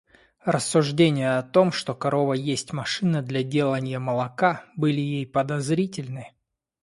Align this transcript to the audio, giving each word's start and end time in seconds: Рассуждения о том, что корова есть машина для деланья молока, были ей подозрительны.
Рассуждения 0.43 1.37
о 1.37 1.43
том, 1.43 1.71
что 1.71 1.93
корова 1.93 2.33
есть 2.33 2.73
машина 2.73 3.21
для 3.21 3.43
деланья 3.43 3.99
молока, 3.99 4.65
были 4.75 4.99
ей 4.99 5.27
подозрительны. 5.27 6.33